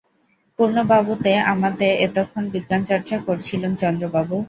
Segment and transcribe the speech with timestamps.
[0.59, 4.35] পূর্ণবাবুতে আমাতে এতক্ষণ বিজ্ঞানচর্চা করছিলুম চন্দ্রবাবু!